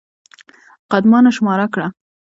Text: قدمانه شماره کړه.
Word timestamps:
قدمانه 0.91 1.29
شماره 1.37 1.65
کړه. 1.73 1.87